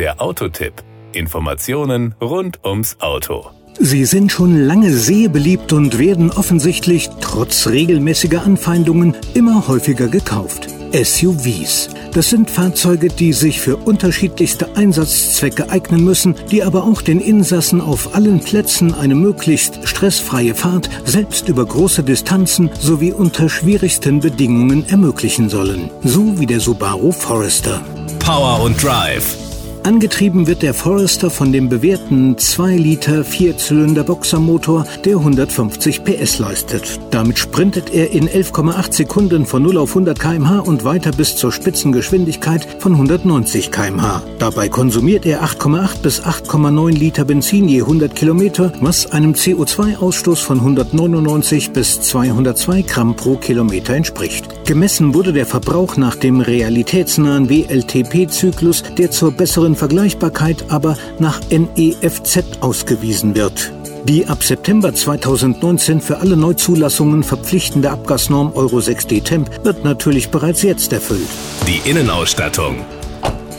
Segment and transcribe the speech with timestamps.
[0.00, 0.72] Der Autotipp.
[1.12, 3.50] Informationen rund ums Auto.
[3.78, 10.68] Sie sind schon lange sehr beliebt und werden offensichtlich trotz regelmäßiger Anfeindungen immer häufiger gekauft.
[10.94, 11.90] SUVs.
[12.14, 17.82] Das sind Fahrzeuge, die sich für unterschiedlichste Einsatzzwecke eignen müssen, die aber auch den Insassen
[17.82, 24.88] auf allen Plätzen eine möglichst stressfreie Fahrt, selbst über große Distanzen sowie unter schwierigsten Bedingungen
[24.88, 25.90] ermöglichen sollen.
[26.02, 27.82] So wie der Subaru Forester.
[28.18, 29.49] Power und Drive
[29.82, 37.00] Angetrieben wird der Forester von dem bewährten 2 Liter Vierzylinder Boxermotor, der 150 PS leistet.
[37.10, 41.50] Damit sprintet er in 11,8 Sekunden von 0 auf 100 km/h und weiter bis zur
[41.50, 44.22] Spitzengeschwindigkeit von 190 km/h.
[44.38, 50.58] Dabei konsumiert er 8,8 bis 8,9 Liter Benzin je 100 Kilometer, was einem CO2-Ausstoß von
[50.58, 54.59] 199 bis 202 Gramm pro Kilometer entspricht.
[54.64, 62.44] Gemessen wurde der Verbrauch nach dem realitätsnahen WLTP-Zyklus, der zur besseren Vergleichbarkeit aber nach NEFZ
[62.60, 63.72] ausgewiesen wird.
[64.04, 70.62] Die ab September 2019 für alle Neuzulassungen verpflichtende Abgasnorm Euro 6D Temp wird natürlich bereits
[70.62, 71.28] jetzt erfüllt.
[71.66, 72.76] Die Innenausstattung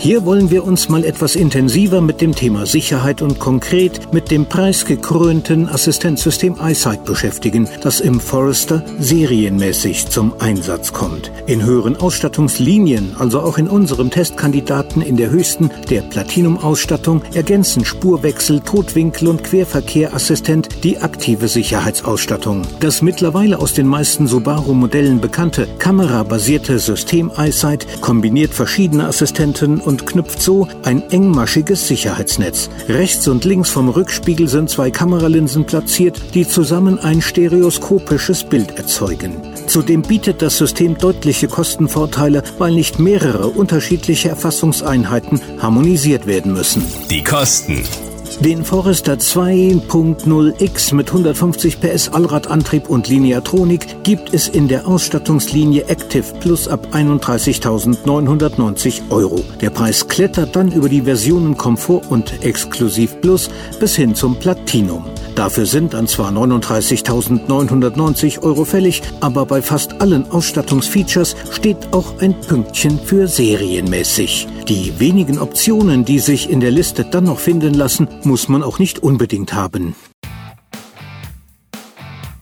[0.02, 4.48] hier wollen wir uns mal etwas intensiver mit dem Thema Sicherheit und konkret mit dem
[4.48, 11.32] preisgekrönten Assistenzsystem iSight beschäftigen, das im Forester serienmäßig zum Einsatz kommt.
[11.46, 18.60] In höheren Ausstattungslinien, also auch in unserem Testkandidaten in der höchsten, der Platinum-Ausstattung, ergänzen Spurwechsel,
[18.62, 22.64] Totwinkel und Querverkehrassistent die aktive Sicherheitsausstattung.
[22.80, 30.42] Das mittlerweile aus den meisten Subaru-Modellen bekannte kamerabasierte System iSight kombiniert verschiedene Assistenten und knüpft
[30.42, 32.70] so ein engmaschiges Sicherheitsnetz.
[32.88, 39.36] Rechts und links vom Rückspiegel sind zwei Kameralinsen platziert, die zusammen ein stereoskopisches Bild erzeugen.
[39.67, 46.83] Zudem bietet das System deutliche Kostenvorteile, weil nicht mehrere unterschiedliche Erfassungseinheiten harmonisiert werden müssen.
[47.09, 47.83] Die Kosten.
[48.44, 56.23] Den Forester 2.0X mit 150 PS Allradantrieb und Lineatronik gibt es in der Ausstattungslinie Active
[56.39, 59.45] Plus ab 31.990 Euro.
[59.61, 65.05] Der Preis klettert dann über die Versionen Komfort und Exklusiv Plus bis hin zum Platinum.
[65.36, 72.33] Dafür sind dann zwar 39.990 Euro fällig, aber bei fast allen Ausstattungsfeatures steht auch ein
[72.42, 74.48] Pünktchen für serienmäßig.
[74.67, 78.80] Die wenigen Optionen, die sich in der Liste dann noch finden lassen, muss man auch
[78.80, 79.95] nicht unbedingt haben.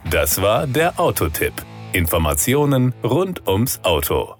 [0.09, 1.53] Das war der Autotipp.
[1.93, 4.38] Informationen rund ums Auto.